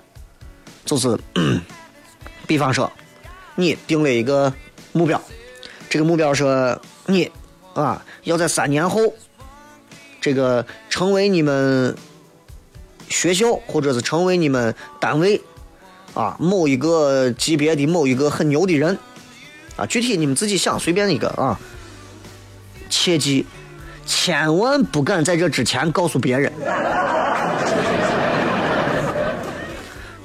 [0.86, 1.18] 就是，
[2.46, 2.90] 比方说，
[3.56, 4.50] 你定了一个
[4.92, 5.20] 目标，
[5.90, 7.30] 这个目标说你
[7.74, 9.12] 啊要在三年后，
[10.18, 11.94] 这个成为你们
[13.08, 15.40] 学校或者是成为你们单位
[16.14, 18.98] 啊某一个级别的某一个很牛的人
[19.76, 21.58] 啊，具体你们自己想，随便一个啊，
[22.88, 23.46] 切记。
[24.08, 26.52] 千万不敢在这之前告诉别人，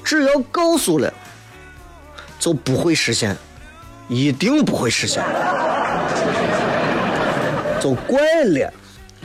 [0.04, 1.12] 只要告诉了，
[2.38, 3.36] 就不会实现，
[4.08, 5.20] 一定不会实现，
[7.80, 8.72] 就怪了，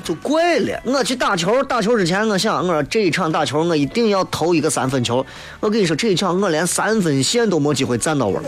[0.04, 0.82] 就怪了。
[0.86, 5.26] 我去打球，打球之前我想，我说这一场打球我一定要投一个三分球。
[5.60, 8.40] 我跟你说，这一场我连三分线都没机会站到位。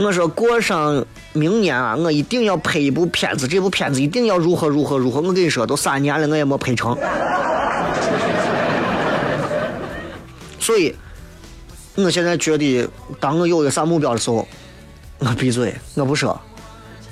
[0.00, 5.20] 我说过上明年啊，我一定要拍一部片子，这部片子一定要如何如何如何。
[5.20, 6.96] 我跟你说，都三年了，我也没拍成。
[10.60, 10.94] 所以，
[11.96, 14.46] 我现在觉得，当我有一个啥目标的时候，
[15.18, 16.40] 我闭嘴，我不说，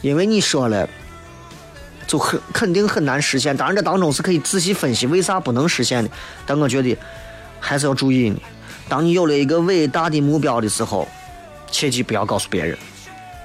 [0.01, 0.89] 因为你说了，
[2.07, 3.57] 就很肯定很难实现。
[3.57, 6.11] 当然，这当中是可以仔细分析为啥不能实现的，
[6.47, 6.97] 但我觉得
[7.61, 8.41] 还是要注意呢。
[8.89, 11.09] 当你有了一个伟大的目标的时候。
[11.69, 12.79] 切记不要告诉别人，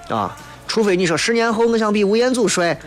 [0.10, 0.38] 啊！
[0.68, 2.80] 除非你说十年后我想比吴彦祖帅。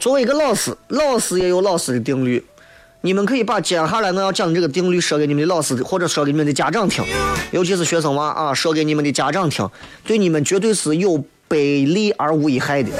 [0.00, 2.44] 作为一个老师，老师也有老师的定律。
[3.04, 7.04] 你们可以把接下来我要讲的这个定律说给你们的老师，或者说给你们的家长听，
[7.50, 9.68] 尤其是学生娃啊，说给你们的家长听，
[10.06, 12.90] 对你们绝对是有百利而无一害的。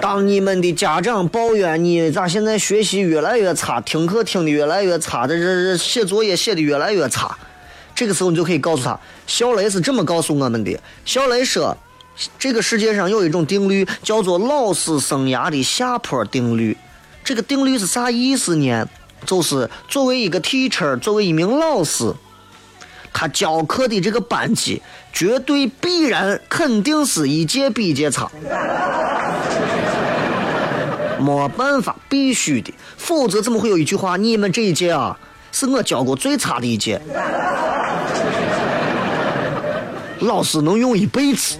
[0.00, 7.38] 当你们的家长抱怨你咋现在学习越来越差，听课听的越来越差，这这这写作业写的越来越差，
[7.94, 8.98] 这个时候你就可以告诉他，
[9.28, 10.76] 小雷是这么告诉我们的。
[11.04, 11.76] 小雷说，
[12.36, 16.76] 这个世界上有一种定律叫做老师生涯的下坡定律。
[17.28, 18.88] 这个定律是啥意思呢？
[19.26, 22.10] 就是作为一个 teacher，作为一名老师，
[23.12, 24.80] 他教课的这个班级
[25.12, 28.30] 绝对必然肯定是一届比一届差。
[31.18, 34.16] 没办法，必须的，否则怎么会有一句话？
[34.16, 35.14] 你们这一届啊，
[35.52, 36.98] 是我教过最差的一届，
[40.20, 41.58] 老师能用一辈子。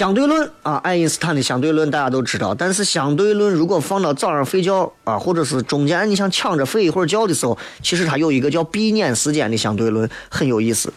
[0.00, 2.54] 相对论啊，爱因斯坦的相对论大家都知道。
[2.54, 10.90] 但是相对论如果放到早上睡觉啊，或者是中间你想抢着睡一会儿觉的时候，其实它有一个叫闭眼时间的相对论，很有意思。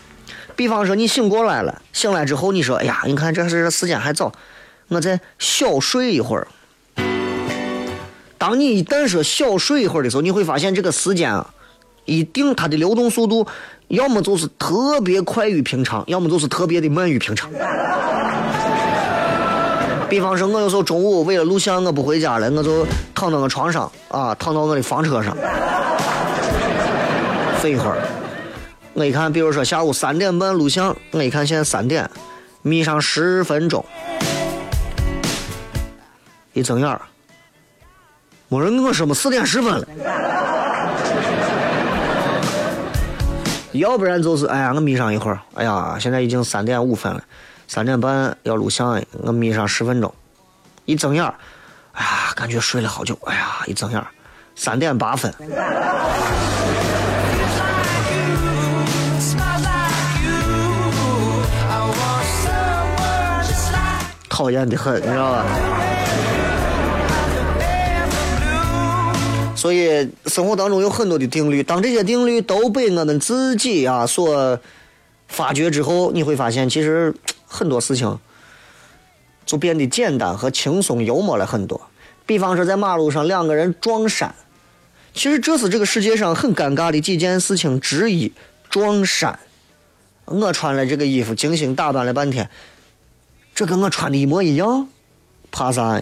[0.56, 4.32] 比方说你醒过来了，醒来之后你说：“哎呀，你看这是时间还早，
[4.88, 6.48] 我再小睡一会儿。”
[8.39, 11.54] 当你一旦说小睡一会儿的时候，你会发现这个时间啊，
[12.06, 13.46] 一定它的流动速度
[13.89, 17.52] 要么就是特别快于平常，要么就是特别的慢于平常。
[20.13, 25.36] 比方说，我有时候中午为了录像，我不回家了，我就躺到我床上啊，躺到我的房车上，
[27.60, 27.97] 睡一会儿。
[28.93, 32.08] 我一看，比如说下午三点半录像，我一看现在三点，
[32.62, 33.84] 眯上十分钟，
[36.54, 37.02] 一睁眼儿，
[38.49, 39.88] 没人跟我说么四点十分了，
[43.71, 47.23] 要不然就是哎呀，我眯上一会儿，哎呀，现在已经三点五分了。
[47.67, 50.13] 三点半要录像，我眯上十分钟，
[50.86, 51.23] 一睁眼，
[51.93, 54.06] 哎呀，感觉睡了好久，哎呀，一睁眼，
[54.56, 55.34] 三点八分，
[64.30, 65.45] 讨厌的很，你知道吧？
[69.56, 74.60] 所以生活当中有很多的定律，当这些定律都被我们自己啊所
[75.28, 77.12] 发掘之后，你会发现其实。
[77.54, 78.18] 很多事情
[79.46, 81.80] 就变得简单和轻松幽默了很多。
[82.26, 84.34] 比方说，在马路上两个人撞衫，
[85.13, 88.34] 其实这是这个世界上很尴尬的几件事情之一。
[88.70, 89.38] 撞衫，
[90.26, 92.50] 我穿了这个衣服，精心打扮了半天，
[93.54, 94.88] 这跟我穿的一模一样，
[95.52, 96.02] 怕啥？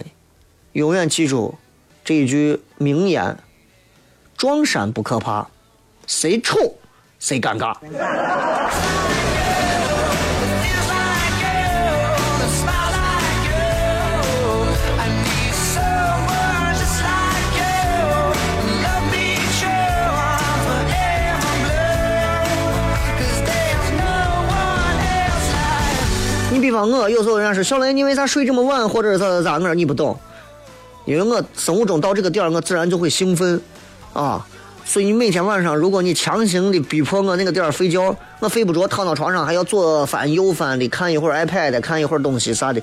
[0.72, 1.58] 永远记住
[2.02, 3.36] 这一句名言：
[4.38, 5.46] 撞衫不可怕，
[6.06, 6.76] 谁丑
[7.18, 7.76] 谁尴尬。
[26.62, 29.54] 比方我有时候人家说小雷，你为啥睡这么晚，或者咋咋咋？
[29.54, 30.16] 我说你不懂，
[31.04, 33.60] 因为我生物钟到这个点儿，我自然就会兴奋，
[34.12, 34.46] 啊，
[34.84, 42.80] 所以你每天晚上，如果你强行的逼迫我那个点儿睡觉，我睡不着，躺到床上还要左翻右翻的看一会儿 iPad，看一会儿东西啥的，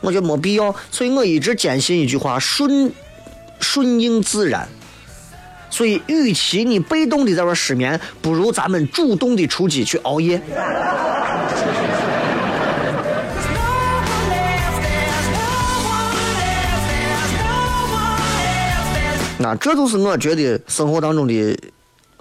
[0.00, 0.74] 我觉得没必要。
[0.90, 2.92] 所以我一直坚信一句话：顺
[3.60, 4.68] 顺应自然。
[5.72, 10.42] 所以，与其你被动的在这失眠，不如咱们主动的出击去熬夜。
[19.42, 21.58] 那这就是我觉得生活当中的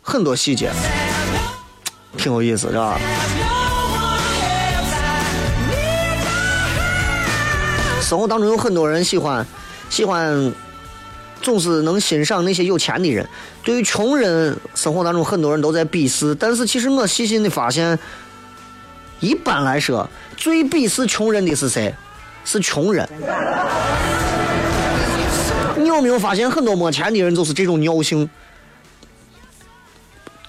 [0.01, 0.71] 很多细节，
[2.15, 2.97] 挺有意思，是吧？
[8.01, 9.45] 生活当中有很多人喜欢
[9.89, 10.53] 喜欢，
[11.41, 13.27] 总是能欣赏那些有钱的人。
[13.65, 16.33] 对于穷人，生活当中很多人都在鄙视。
[16.33, 17.99] 但是其实我细心的发现，
[19.19, 21.93] 一般来说，最鄙视穷人的是谁？
[22.45, 23.07] 是穷人。
[25.95, 28.29] 有没有发现很多没钱的人就是这种尿性？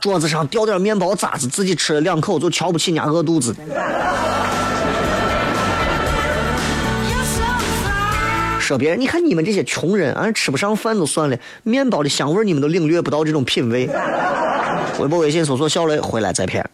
[0.01, 3.55] 桌子上掉点面包渣子，自己吃了两口就瞧不起人家饿肚子。
[8.59, 13.91] 说别人，你看你们这些穷人啊，吃不上饭就算了，面包的香味你们都领略不到这种品味。
[14.99, 16.65] 微博、微信搜索小雷，回来再骗。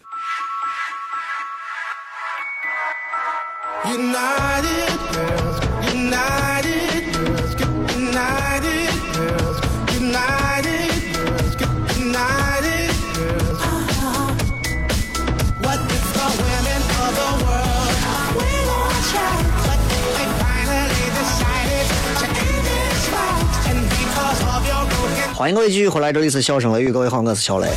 [25.37, 27.67] 欢迎各位继续回来，这里是笑声雷雨，各位好，我是小雷。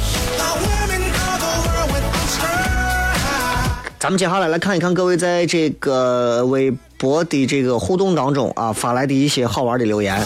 [3.99, 10.19] 咱们接下来来看一看各位在这个微博的这个互动当中啊发来的一些好玩的留言。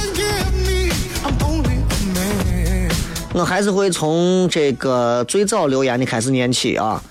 [3.32, 7.02] 我还是会从这个最早留言的开始念起啊。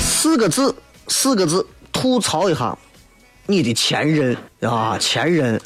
[0.00, 0.74] 四个字，
[1.08, 2.74] 四个字，吐槽一下。
[3.48, 5.60] 你的前任啊，前任。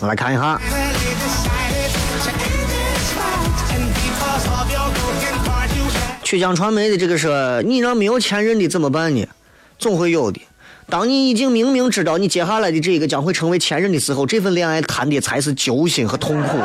[0.00, 0.58] 我来看一下。
[6.22, 9.26] 曲江传媒的这个是，你让没有前任的怎么办呢？
[9.78, 10.40] 总会有的。
[10.88, 16.58] 当你已经明明知道你接下来的这个将会成为前任的时候，这份恋爱谈的才是揪心和痛苦。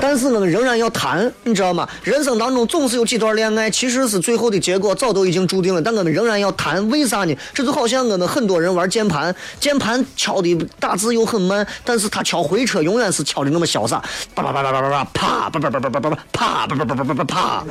[0.00, 1.86] 但是我们仍然要谈，你知道吗？
[2.02, 7.36] 人生当中总是有几段恋爱，其实是最后的结果早都已经注定了，但我们仍然要谈，为啥呢？
[7.52, 14.02] 这就好像我们很多人玩键盘，键盘敲的打字又很慢，但是他敲回车永远是敲的那么潇洒，
[14.34, 17.64] 叭叭叭叭叭叭啪，叭叭叭叭叭叭啪，叭叭叭叭叭叭啪。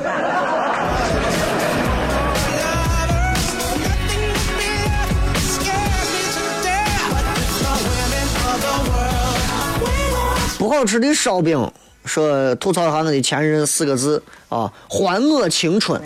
[10.58, 11.70] 不好吃的烧饼，
[12.04, 16.02] 说吐槽一下我的前任四个字啊，还我青春。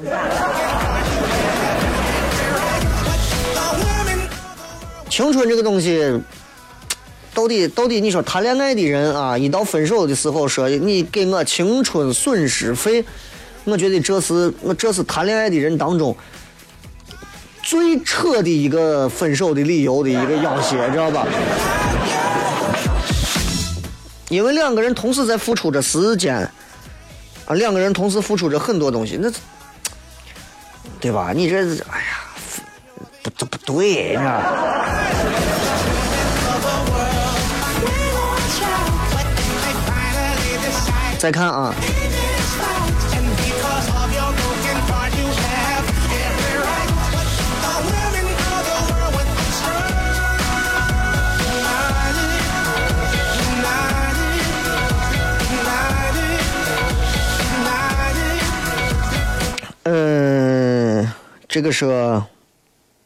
[5.08, 6.20] 青春这个东西，
[7.32, 13.02] 到底到底，你说谈恋爱的人啊，一到分手的时候说你给我青春损失费，
[13.64, 16.14] 我觉得这是我这是谈恋爱的人当中
[17.62, 21.26] 最扯的一个分手的理由的一个要挟，知道吧？
[24.32, 26.36] 因为两个人同时在付出着时间，
[27.44, 29.30] 啊，两个人同时付出着很多东西，那，
[30.98, 31.32] 对吧？
[31.34, 32.24] 你这，哎呀，
[33.22, 34.42] 不，这不对，你看
[41.18, 41.74] 再看啊。
[61.52, 62.22] 这个是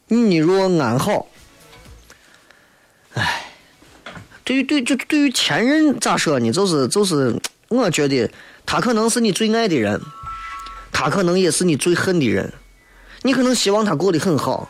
[0.07, 1.27] 你若安好。
[3.15, 3.45] 哎，
[4.45, 6.53] 对于对就对于前任咋说呢？
[6.53, 7.37] 就是就是，
[7.67, 8.31] 我觉得
[8.65, 10.01] 他可能是你最爱的人，
[10.93, 12.53] 他可能也是你最恨的人。
[13.23, 14.69] 你可能希望他过得很好，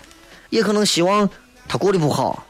[0.49, 1.29] 也可能希望
[1.69, 2.47] 他过得不好。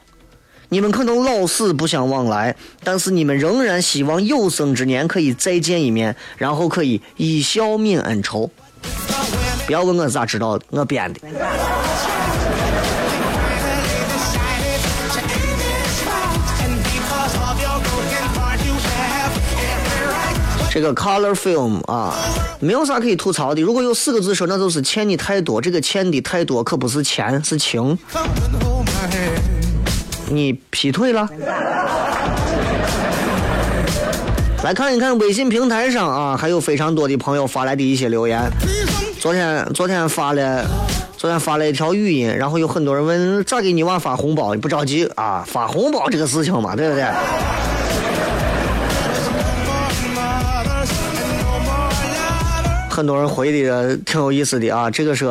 [0.69, 2.55] 你们可能老死不相往来，
[2.85, 8.49] 但是你们仍然希望有生之年可以再见一面，然后可以一笑泯恩仇。
[9.67, 11.21] 不要问我咋知道的，我编的。
[20.71, 22.15] 这个 color film 啊，
[22.61, 23.63] 没有啥可以吐槽的。
[23.63, 25.61] 如果有四个字说，那就是欠你太多。
[25.61, 27.99] 这个欠的太多可不是钱，是情。
[30.29, 31.29] 你劈腿了？
[34.63, 38.41] 来看一看微信平台上啊，还有非常多的朋友发来的一些留言。
[39.27, 40.65] 昨天昨天发了，
[41.19, 44.55] 昨天发了一条语音，然后有很多人问咋给你娃发红包？
[44.55, 47.05] 你不着急啊，发红包这个事情嘛，对不对？
[52.89, 55.27] 很多人回的挺有意思的啊，这个是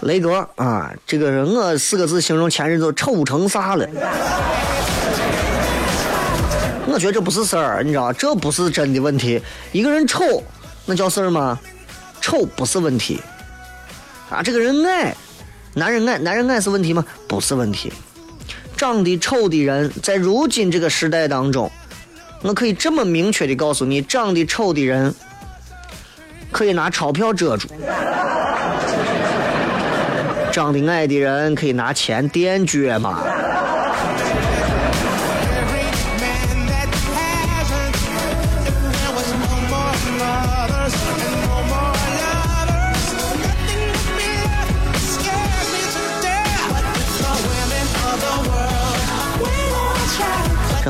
[0.00, 3.86] 雷哥啊，这个是我四个字形容前任都丑成啥了。
[6.88, 9.40] 我觉得这不是事儿，你知道，这不是真的问题。
[9.70, 10.42] 一个人丑，
[10.92, 11.58] 那叫事儿吗？
[12.20, 13.18] 丑不是问题。
[14.28, 15.16] 啊，这个人矮，
[15.72, 17.02] 男人矮，男人矮是问题吗？
[17.26, 17.90] 不是问题。
[18.76, 21.70] 长得丑的人，在如今这个时代当中，
[22.42, 25.14] 我可以这么明确的告诉你，长得丑的人
[26.50, 27.68] 可以拿钞票遮住，
[30.52, 33.24] 长得矮的人可以拿钱垫脚嘛。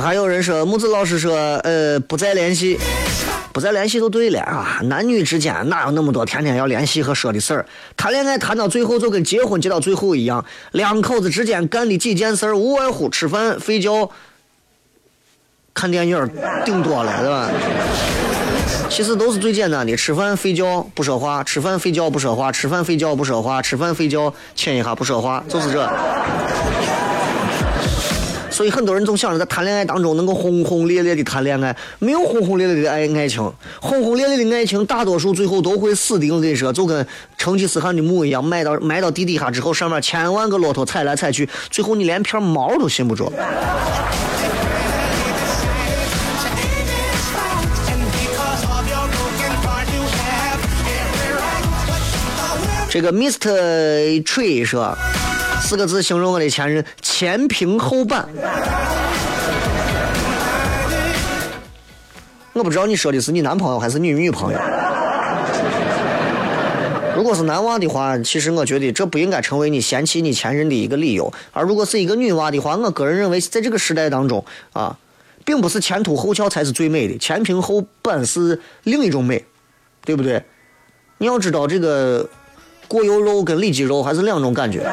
[0.02, 2.76] 还有人说，木子老师说，呃，不再联系，
[3.52, 4.80] 不再联系就对了啊。
[4.82, 7.64] 男女之间哪有那么多天天要联系和说的事儿？
[7.96, 14.10] 谈恋爱谈到最后就跟结婚结到最后一样，两口子之间干的几件事儿，无外乎吃饭、睡觉、
[15.72, 16.28] 看电影，
[16.64, 17.48] 顶多了，对吧？
[18.90, 25.88] 其实都是最简单的，吃饭、睡觉不说话，吃饭、睡觉不说话，吃饭、睡觉不说话，吃饭、睡觉亲一下不说话，就是这。
[28.62, 33.52] 所以很多人总想着在谈恋爱当中能够轰轰烈烈的谈恋爱，没有轰轰烈烈的爱爱情，
[33.82, 36.30] 轰轰烈烈的爱情大多数最后都会死的。
[36.30, 37.04] 我跟你说，就跟
[37.36, 43.32] 成吉思汗的墓一样，埋到埋到地底下之后，上面千万个骆驼踩来踩去，最后你连片毛都寻不着。
[52.88, 54.22] 这个 Mr.
[54.22, 54.96] Tree 说。
[55.72, 58.28] 四个字形容我的前任：前平后板。
[62.52, 64.58] 我不知道你说的是你男朋友还是你女朋友。
[67.16, 71.32] 如果是男娃的话，其实我觉得这不应该成为你嫌弃你前任的一个理由。
[71.52, 74.44] 而如果是一个女娃的话，我个人认为，在这个时代当中
[74.74, 74.98] 啊，
[75.42, 79.42] 并不是前凸后翘才是最美的，前平后板是另一种美，
[80.04, 80.44] 对不对？
[81.16, 82.28] 你要知道，这个
[82.86, 84.86] 过油肉跟里脊肉还是两种感觉。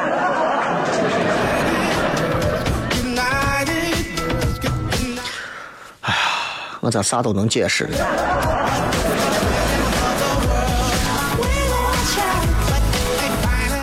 [6.80, 7.88] 我咋啥都能解释？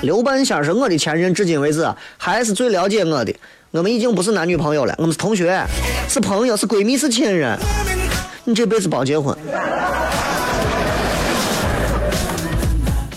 [0.01, 1.87] 刘半仙是我的前任，至今为止
[2.17, 3.35] 还是最了解我的。
[3.71, 5.61] 我们已经不是男女朋友了，我们是同学，
[6.07, 7.57] 是朋友，是闺蜜，是亲人。
[8.45, 9.35] 你这辈子别结婚。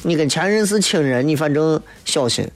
[0.03, 2.51] 你跟前任是亲人，你反正小心，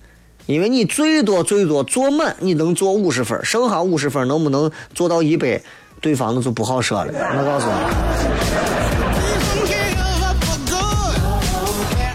[0.46, 5.62] 因为你最多最多做满，你能做五十分，剩下五十分能不能做到一百？
[6.04, 7.72] 对方那就不好说了，我告诉你，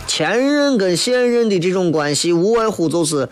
[0.08, 3.28] 前任跟现任的这种关系，无外乎就是，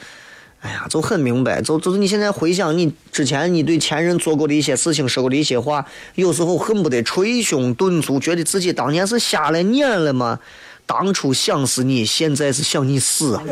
[0.61, 5.85] 哎呀，就很明白，就就是你现在回想你之前你对前任做过的一些事情，说过的一些话，
[6.15, 10.39] 有时候恨不得捶胸顿足，觉得自己当年是瞎了眼了吗？
[10.87, 13.43] 当初想死你，现在是想你死啊！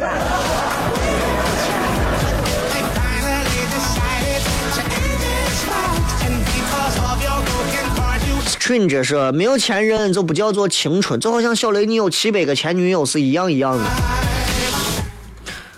[8.65, 13.83] 春这是没有前任就不叫做青春，就好像小雷你有七百个前女友是一样一样的。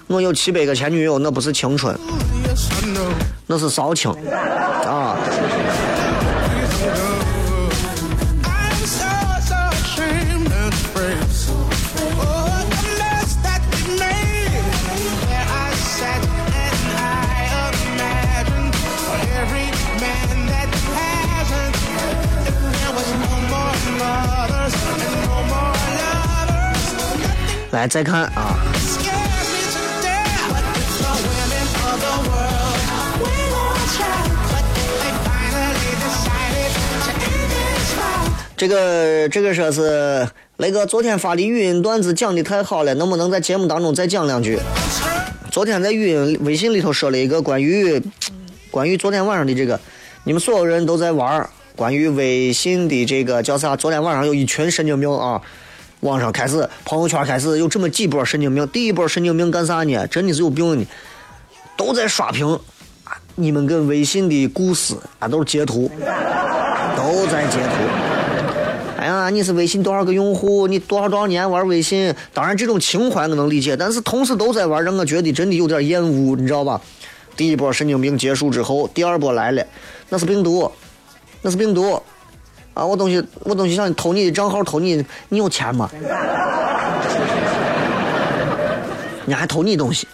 [0.07, 1.93] 我有七百个前女友，那不是青春，
[3.45, 4.15] 那是骚青
[27.77, 28.57] 来再看啊，
[38.55, 44.57] 这个这个说是雷哥昨天发的语音段子讲的太好了，能不能在节目当中再讲两句？
[45.51, 48.01] 昨天在语音微信里头说了一个关于
[48.71, 49.79] 关于昨天晚上的这个，
[50.23, 53.75] 你们所有人都在玩关于微信的这个叫啥？
[53.75, 55.39] 昨天晚上有一群神经病啊！
[56.01, 58.67] 网上开始，朋友圈开始有这么几波神经病。
[58.67, 60.05] 第一波神经病干啥呢？
[60.07, 60.85] 真的是有病呢，
[61.75, 62.59] 都在刷屏
[63.35, 65.89] 你们跟微信的故事啊，都是截图，
[66.95, 68.99] 都在截图。
[68.99, 70.67] 哎呀，你是微信多少个用户？
[70.67, 72.13] 你多少多少年玩微信？
[72.33, 76.79] 当然这种情怀我能理解，但是同时都在玩，让我觉得真的有点厌恶，你知道吧？
[77.35, 79.65] 第一波神经病结束之后，第二波来了，
[80.09, 80.71] 那是病毒，
[81.41, 82.01] 那是病毒。
[82.77, 82.85] 啊！
[82.85, 85.89] 我东西，我东西想偷你的账号，偷你，你有钱吗？
[89.25, 90.07] 你还偷你东西。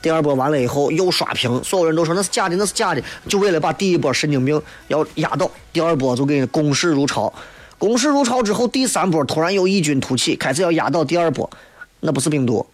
[0.00, 7.32] 第二波完了以后又刷屏，所有人都说那是假的，那是假的，就为了把第一波神经病要压倒，第二波就给攻势如潮。
[7.78, 11.50] 攻势如潮之后，第三波突然又异军突起，开始要压倒第二波，
[11.98, 12.64] 那不是病毒，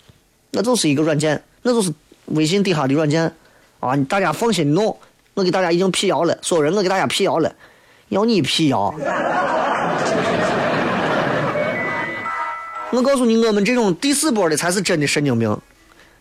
[0.50, 1.90] 那就是一个软件，那就是
[2.26, 3.32] 微信底下的软件
[3.80, 3.96] 啊！
[4.06, 4.94] 大家放心弄，
[5.32, 7.54] 我给大家已经辟谣了，所有人我给大家辟谣了，
[8.14, 8.94] 要你辟谣。
[12.90, 15.58] 我告诉你，我们这种第四波的才是真的神经病。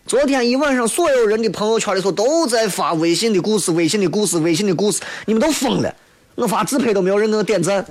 [0.04, 5.94] 昨天一晚上，所有人的朋友圈里头都在发微信的故事，微信的故事，微信的故事，你们都疯了。
[6.34, 7.86] 我发自拍都没有人给我点赞。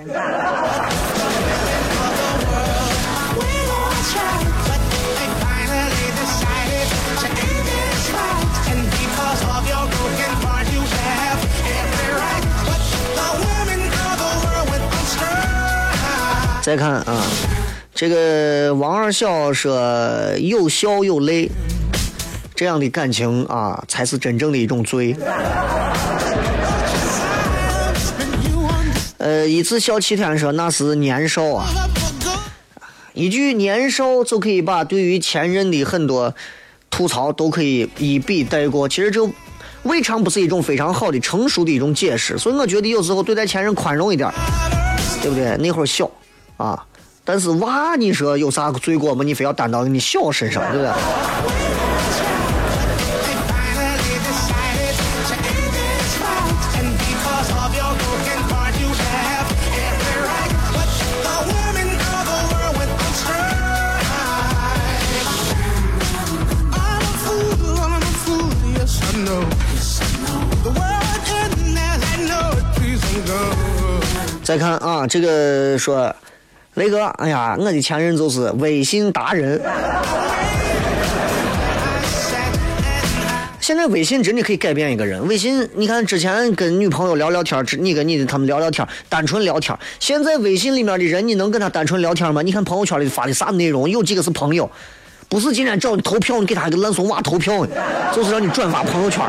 [16.63, 17.21] 再看啊，
[17.93, 19.77] 这个王二笑说
[20.39, 21.49] 有笑有泪，
[22.55, 25.13] 这样的感情啊，才是真正的一种罪。
[29.17, 31.65] 呃，一次笑七天，说那是年少啊，
[33.11, 36.33] 一句年少就可以把对于前任的很多
[36.89, 38.87] 吐槽都可以一笔带过。
[38.87, 39.29] 其实这
[39.83, 42.37] 未尝不是一种非常好的成熟的一种解释。
[42.37, 44.31] 所以我觉得有时候对待前任宽容一点，
[45.21, 45.57] 对不对？
[45.57, 46.09] 那会儿小。
[46.63, 46.81] 啊！
[47.25, 49.21] 但是娃，你说有啥罪过吗？
[49.21, 50.91] 你非要担到你小身上，对不对？
[74.43, 76.13] 再看啊，这个说。
[76.75, 79.61] 雷哥，哎呀，我的前任就是微信达人。
[83.59, 85.25] 现在微信真的可以改变一个人。
[85.27, 89.77] 微信，你看之前跟女朋友聊聊天，你跟你的他们聊聊天，单纯聊天。
[89.99, 92.41] 现在微信里面的人，你能跟他单纯聊天吗？
[92.41, 93.87] 你看朋友圈里发的啥内容？
[93.87, 94.67] 有几个是朋友？
[95.29, 97.63] 不是今天找你投票，你给他一个烂怂娃投票，
[98.11, 99.23] 就是让你转发朋友圈。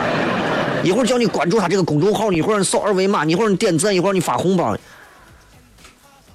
[0.83, 4.75] 一会儿叫你关注他这个公众号，一会儿扫二维码，一会儿你点赞，一会儿你发红包。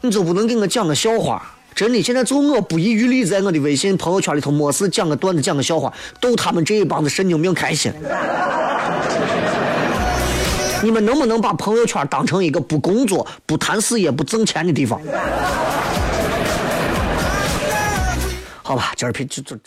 [0.02, 1.42] 你就不能给我讲个笑话？
[1.76, 7.94] 真的，现在就我不遗余力在我的微信朋友圈里头，没事讲个段子，讲个笑话，逗他们这一帮子神经病开心。
[10.82, 15.00] 你们能不能把朋友圈当成一个不工作、不谈事业、不挣钱的地方？
[18.64, 19.58] 好吧，今儿就就。